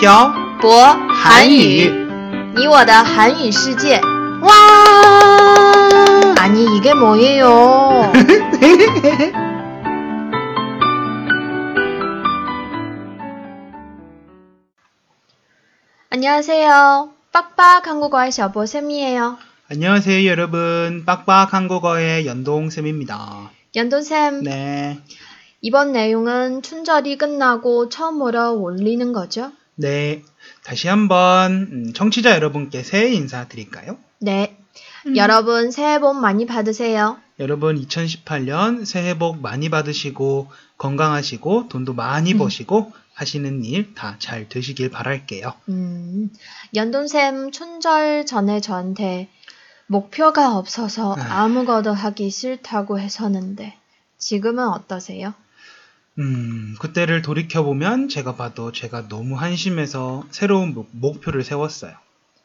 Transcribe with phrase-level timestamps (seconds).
[0.00, 1.90] 漂博韩语语，
[2.54, 4.00] 你我的韩语世界。
[4.42, 4.52] 와!
[6.38, 8.12] 아니 이게 뭐예요?
[16.10, 17.10] 안녕하세요.
[17.32, 19.36] 빡빡 한국어의 셔보 쌤이에요.
[19.70, 21.04] 안녕하세요, 여러분.
[21.04, 23.50] 빡빡 한국어의 연동쌤입니다.
[23.74, 24.98] 연돈쌤, 네.
[25.60, 29.52] 이번 내용은 춘절이 끝나고 처음으로 올리는 거죠?
[29.75, 30.23] 네.
[30.63, 33.97] 다시 한번 음, 청취자 여러분께 새해 인사 드릴까요?
[34.19, 34.57] 네.
[35.15, 37.17] 여러분 새해 복 많이 받으세요.
[37.39, 42.37] 여러분 2018년 새해 복 많이 받으시고 건강하시고 돈도 많이 음.
[42.37, 45.53] 버시고 하시는 일 다 잘 되시길 바랄게요.
[45.69, 46.29] 음,
[46.75, 49.27] 연돈쌤 춘절 전에 저한테
[49.87, 51.43] 목표가 없어서 아.
[51.43, 53.75] 아무것도 하기 싫다고 했었는데
[54.17, 55.33] 지금은 어떠세요?
[56.19, 61.95] 음, 그때를 돌이켜보면 제가 봐도 제가 너무 한심해서 새로운 목- 목표를 세웠어요.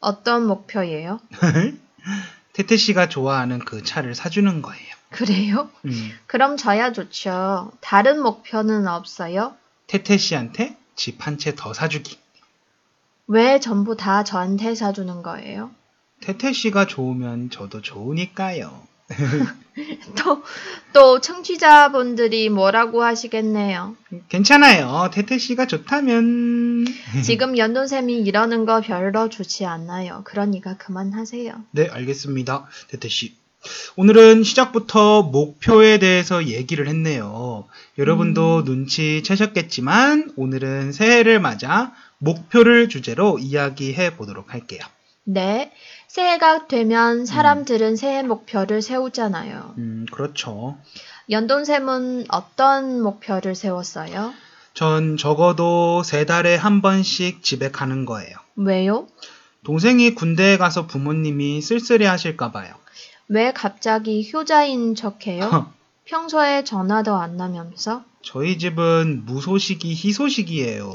[0.00, 1.20] 어떤 목표예요?
[2.52, 4.86] 태태 씨가 좋아하는 그 차를 사주는 거예요.
[5.10, 5.70] 그래요?
[5.84, 7.72] 음, 그럼 저야 좋죠.
[7.80, 9.54] 다른 목표는 없어요?
[9.86, 12.18] 태태 씨한테 집 한 채 더 사주기.
[13.26, 15.70] 왜 전부 다 저한테 사주는 거예요?
[16.20, 18.86] 태태 씨가 좋으면 저도 좋으니까요.
[20.16, 20.42] 또,
[20.92, 23.96] 또 청취자분들이 뭐라고 하시겠네요.
[24.28, 25.10] 괜찮아요.
[25.12, 26.86] 태태 씨가 좋다면.
[27.24, 30.22] 지금 연돈쌤이 이러는 거 별로 좋지 않아요.
[30.24, 31.54] 그러니까 그만하세요.
[31.72, 32.66] 네, 알겠습니다.
[32.88, 33.36] 태태 씨.
[33.96, 37.66] 오늘은 시작부터 목표에 대해서 얘기를 했네요.
[37.98, 44.80] 여러분도 눈치 채셨겠지만 오늘은 새해를 맞아 목표를 주제로 이야기해 보도록 할게요.
[45.30, 45.70] 네.
[46.06, 49.74] 새해가 되면 사람들은 새해 목표를 세우잖아요.
[49.76, 50.78] 음, 그렇죠.
[51.28, 54.32] 연돈쌤은 어떤 목표를 세웠어요?
[54.72, 58.34] 전 적어도 세 달에 한 번씩 집에 가는 거예요.
[58.56, 59.06] 왜요?
[59.64, 62.72] 동생이 군대에 가서 부모님이 쓸쓸해 하실까 봐요.
[63.28, 65.70] 왜 갑자기 효자인 척해요?
[66.06, 68.02] 평소에 전화도 안 나면서?
[68.22, 70.94] 저희 집은 무소식이 희소식이에요.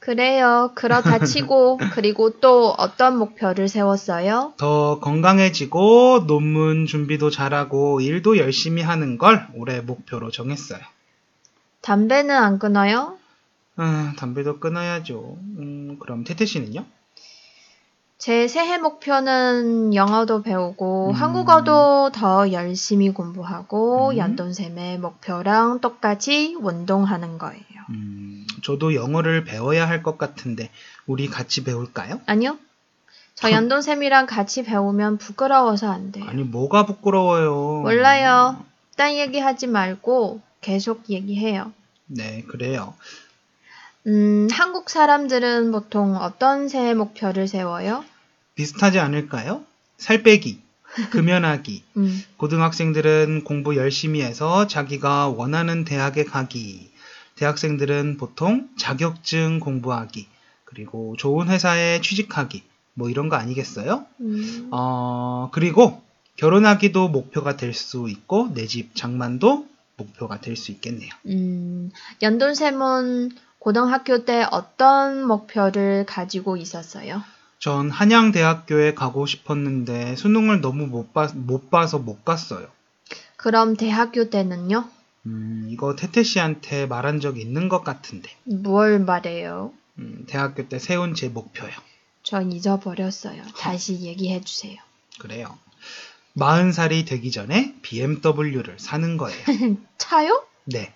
[0.00, 0.72] 그래요.
[0.74, 4.54] 그러다 치고 그리고 또 어떤 목표를 세웠어요?
[4.56, 10.80] 더 건강해지고 논문 준비도 잘하고 일도 열심히 하는 걸 올해 목표로 정했어요.
[11.82, 13.18] 담배는 안 끊어요?
[13.76, 15.36] 아, 담배도 끊어야죠.
[15.58, 16.84] 음, 그럼 태태 씨는요?
[18.20, 21.12] 제 새해 목표는 영어도 배우고 음.
[21.14, 24.16] 한국어도 더 열심히 공부하고 음.
[24.18, 27.62] 연돈쌤의 목표랑 똑같이 운동하는 거예요.
[27.88, 28.19] 음,
[28.62, 30.70] 저도 영어를 배워야 할 것 같은데
[31.06, 32.20] 우리 같이 배울까요?
[32.26, 32.58] 아니요.
[33.34, 33.54] 저 흠.
[33.54, 36.24] 연돈쌤이랑 같이 배우면 부끄러워서 안 돼요.
[36.28, 37.82] 아니 뭐가 부끄러워요.
[37.82, 38.62] 몰라요.
[38.96, 41.72] 딴 얘기하지 말고 계속 얘기해요.
[42.06, 42.94] 네, 그래요.
[44.06, 48.04] 음, 한국 사람들은 보통 어떤 새해 목표를 세워요?
[48.54, 49.62] 비슷하지 않을까요?
[49.98, 50.60] 살 빼기,
[51.10, 51.84] 금연하기.
[51.98, 56.89] 음, 고등학생들은 공부 열심히 해서 자기가 원하는 대학에 가기.
[57.44, 60.28] 대학생들은 보통 자격증 공부하기.
[60.66, 62.62] 그리고 좋은 회사에 취직하기.
[62.92, 64.04] 뭐 이런 거 아니겠어요?
[64.20, 66.02] 음, 어, 그리고
[66.36, 71.10] 결혼하기도 목표가 될 수 있고 내 집 장만도 목표가 될 수 있겠네요.
[71.26, 71.90] 음,
[72.20, 77.22] 연돈쌤은 고등학교 때 어떤 목표를 가지고 있었어요?
[77.58, 82.66] 전 한양대학교에 가고 싶었는데 수능을 너무 못, 봐, 못 봐서 못 갔어요.
[83.36, 84.84] 그럼 대학교 때는요?
[85.26, 88.30] 음, 이거 태태 씨한테 말한 적 있는 것 같은데.
[88.44, 89.72] 뭘 말해요?
[89.98, 91.72] 음, 대학교 때 세운 제 목표요.
[92.22, 93.42] 전 잊어버렸어요.
[93.58, 94.76] 다시 얘기해 주세요.
[95.18, 95.58] 그래요.
[96.38, 99.38] 40살이 되기 전에 BMW를 사는 거예요.
[99.98, 100.44] 차요?
[100.64, 100.92] 네.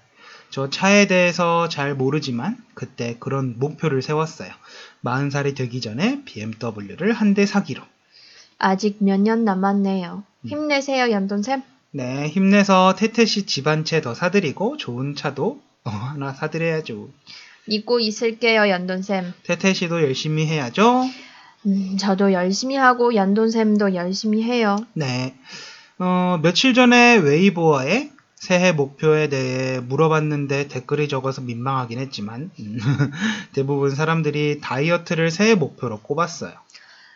[0.51, 4.53] 저 차에 대해서 잘 모르지만 그때 그런 목표를 세웠어요.
[5.03, 7.83] 40살이 되기 전에 BMW를 한 대 사기로.
[8.59, 10.23] 아직 몇 년 남았네요.
[10.43, 10.49] 음.
[10.49, 11.63] 힘내세요, 연돈쌤.
[11.95, 17.09] 네, 힘내서 태태 씨 집 한 채 더 사드리고 좋은 차도 어, 하나 사드려야죠.
[17.67, 19.33] 믿고 있을게요, 연돈쌤.
[19.45, 21.05] 태태 씨도 열심히 해야죠.
[21.67, 24.77] 음, 저도 열심히 하고 연돈쌤도 열심히 해요.
[24.93, 25.35] 네.
[25.99, 32.79] 어, 며칠 전에 웨이보어에 새해 목표에 대해 물어봤는데 댓글이 적어서 민망하긴 했지만 음,
[33.55, 36.53] 대부분 사람들이 다이어트를 새해 목표로 꼽았어요.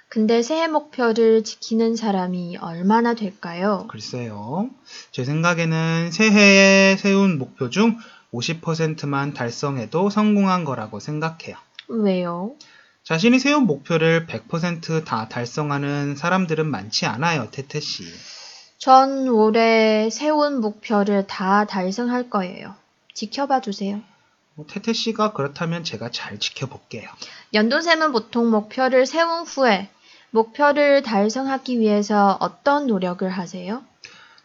[0.09, 3.87] 근데 새해 목표를 지키는 사람이 얼마나 될까요?
[3.91, 4.71] 글쎄요.
[5.11, 7.99] 제 생각에는 새해에 세운 목표 중
[8.33, 11.57] 50%만 달성해도 성공한 거라고 생각해요.
[11.89, 12.55] 왜요?
[13.05, 18.05] 자신이 세운 목표를 100%다 달성하는 사람들은 많지 않아요, 태태 씨.
[18.79, 22.75] 전 올해 세운 목표를 다 달성할 거예요.
[23.15, 24.01] 지켜봐 주세요.
[24.55, 27.09] 뭐 태태 씨가 그렇다면 제가 잘 지켜볼게요.
[27.55, 29.89] 연돈샘은 보통 목표를 세운 후에
[30.31, 33.83] 목표를 달성하기 위해서 어떤 노력을 하세요?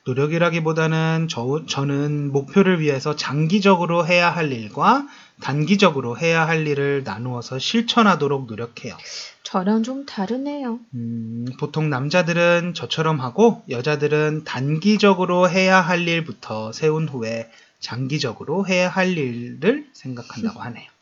[0.06, 5.08] 노력이라기보다는 저, 저는 목표를 위해서 장기적으로 해야 할 일과
[5.42, 8.98] 단기적으로 해야 할 일을 나누어서 실천하도록 노력해요.
[9.44, 10.80] 저랑 좀 다르네요.
[10.94, 19.18] 음, 보통 남자들은 저처럼 하고 여자들은 단기적으로 해야 할 일부터 세운 후에 장기적으로 해야 할
[19.18, 20.93] 일을 생각한다고 하네요.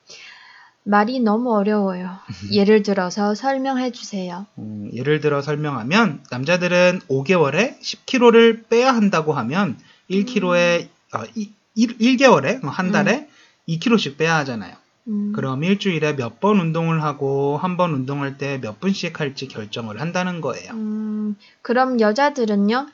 [0.83, 2.17] 말이 너무 어려워요.
[2.51, 4.45] 예를 들어서 설명해 주세요.
[4.57, 9.77] 음, 예를 들어 설명하면 남자들은 5개월에 10kg를 빼야 한다고 하면
[10.09, 11.23] 1kg에 어,
[11.75, 13.27] 1, 개월에뭐 한 달에
[13.69, 14.75] 2kg씩 빼야 하잖아요.
[15.07, 19.99] 음, 그럼 일주일에 몇 번 운동을 하고 한 번 운동할 때 몇 분씩 할지 결정을
[20.01, 20.71] 한다는 거예요.
[20.73, 22.87] 음, 그럼 여자들은요?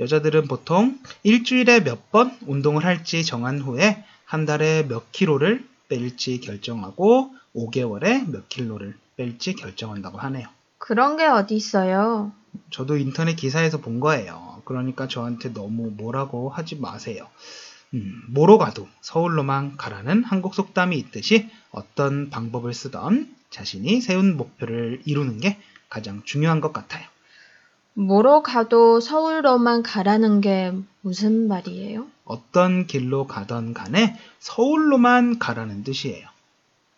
[0.00, 7.34] 여자들은 보통 일주일에 몇 번 운동을 할지 정한 후에 한 달에 몇 킬로를 뺄지 결정하고
[7.54, 10.48] 5개월에 몇 킬로를 뺄지 결정한다고 하네요.
[10.78, 12.32] 그런 게 어디 있어요?
[12.70, 14.62] 저도 인터넷 기사에서 본 거예요.
[14.64, 17.28] 그러니까 저한테 너무 뭐라고 하지 마세요.
[17.94, 25.40] 음, 뭐로 가도 서울로만 가라는 한국 속담이 있듯이 어떤 방법을 쓰던 자신이 세운 목표를 이루는
[25.40, 25.58] 게
[25.88, 27.06] 가장 중요한 것 같아요.
[27.96, 32.06] 뭐로 가도 서울로만 가라는 게 무슨 말이에요?
[32.26, 36.28] 어떤 길로 가던 간에 서울로만 가라는 뜻이에요.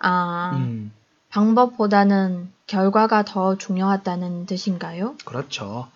[0.01, 0.93] 아, 음,
[1.31, 5.15] 방법보다는 결과가 더 중요하다는 뜻인가요?
[5.25, 5.89] 그렇죠.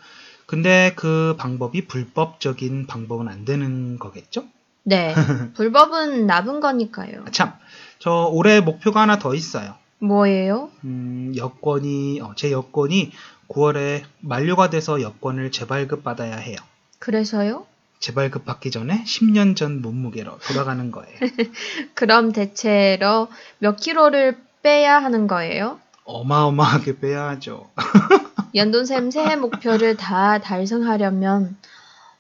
[0.47, 4.45] 근데 그 방법이 불법적인 방법은 안 되는 거겠죠?
[4.85, 5.15] 네.
[5.55, 7.25] 불법은 나쁜 거니까요.
[7.27, 7.53] 아, 참,
[7.99, 9.75] 저 올해 목표가 하나 더 있어요.
[9.99, 10.71] 뭐예요?
[10.85, 13.13] 음, 여권이, 어, 제 여권이
[13.53, 16.57] 9월에 만료가 돼서 여권을 재발급 받아야 해요.
[16.99, 17.67] 그래서요?
[18.01, 21.15] 재발급 받기 전에 10년 전 몸무게로 돌아가는 거예요.
[21.95, 23.29] 그럼 대체로
[23.59, 25.79] 몇 킬로를 빼야 하는 거예요?
[26.05, 27.71] 어마어마하게 빼야 하죠.
[28.55, 31.57] 연돈샘 새해 목표를 다 달성하려면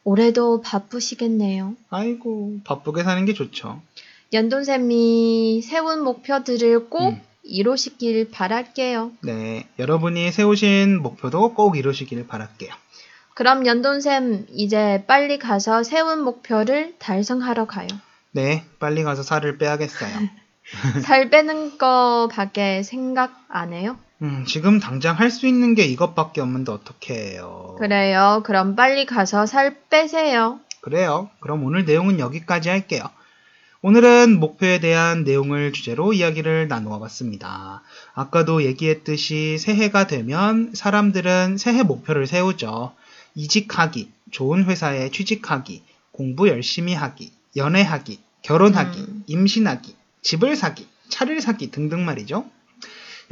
[0.04, 1.74] 올해도 바쁘시겠네요.
[1.90, 3.80] 아이고, 바쁘게 사는 게 좋죠.
[4.32, 7.20] 연돈샘이 세운 목표들을 꼭 음.
[7.42, 9.12] 이루시길 바랄게요.
[9.22, 12.72] 네, 여러분이 세우신 목표도 꼭 이루시길 바랄게요.
[13.34, 17.88] 그럼 연돈샘 이제 빨리 가서 세운 목표를 달성하러 가요.
[18.32, 20.10] 네, 빨리 가서 살을 빼야겠어요.
[21.02, 23.98] 살 빼는 거밖에 생각 안 해요?
[24.22, 27.74] 음, 지금 당장 할 수 있는 게 이것밖에 없는데 어떻게 해요?
[27.78, 28.42] 그래요.
[28.44, 30.60] 그럼 빨리 가서 살 빼세요.
[30.80, 31.28] 그래요.
[31.40, 33.02] 그럼 오늘 내용은 여기까지 할게요.
[33.84, 37.82] 오늘은 목표에 대한 내용을 주제로 이야기를 나누어 봤습니다.
[38.14, 42.94] 아까도 얘기했듯이 새해가 되면 사람들은 새해 목표를 세우죠.
[43.34, 45.82] 이직하기, 좋은 회사에 취직하기,
[46.12, 49.24] 공부 열심히 하기, 연애하기, 결혼하기, 음.
[49.26, 52.48] 임신하기, 집을 사기, 차를 사기 등등 말이죠.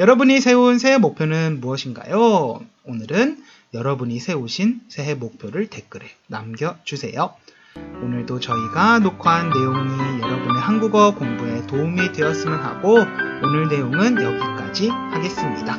[0.00, 2.60] 여러분이 세운 새해 목표는 무엇인가요?
[2.82, 3.40] 오늘은
[3.72, 7.36] 여러분이 세우신 새해 목표를 댓글에 남겨주세요.
[7.76, 12.98] 오늘도 저희가 녹화한 내용이 여러분의 한국어 공부에 도움이 되었으면 하고
[13.42, 15.76] 오늘 내용은 여기까지 하겠습니다.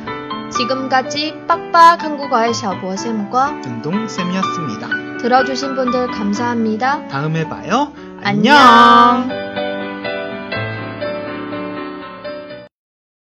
[0.50, 5.18] 지금까지 빡빡 한국어의 샤보쌤과 운동쌤이었습니다.
[5.18, 7.08] 들어주신 분들 감사합니다.
[7.08, 7.92] 다음에 봐요.
[8.22, 8.56] 안녕.
[8.56, 9.41] 안녕.